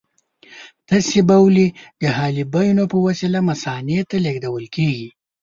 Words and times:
تشې 0.87 1.21
بولې 1.29 1.67
د 2.01 2.03
حالبیونو 2.17 2.83
په 2.91 2.97
وسیله 3.05 3.39
مثانې 3.49 3.99
ته 4.09 4.15
لېږدول 4.25 4.65
کېږي. 4.75 5.09